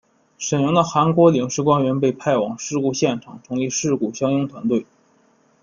[0.39, 4.83] 沈阳的韩国领事官员被派往事故现场成立事故相应团队。